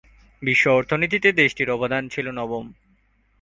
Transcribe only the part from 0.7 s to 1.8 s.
অর্থনীতিতে দেশটির